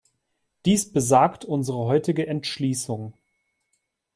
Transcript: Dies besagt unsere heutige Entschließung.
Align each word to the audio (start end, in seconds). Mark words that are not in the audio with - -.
Dies 0.65 0.91
besagt 0.91 1.45
unsere 1.45 1.77
heutige 1.85 2.25
Entschließung. 2.25 3.13